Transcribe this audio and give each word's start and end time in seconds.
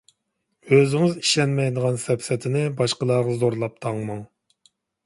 ئۆزىڭىز 0.77 1.13
ئىشەنمەيدىغان 1.23 2.01
سەپسەتىنى 2.07 2.65
باشقىلارغا 2.81 3.39
زورلاپ 3.45 3.79
تاڭماڭ. 3.87 4.27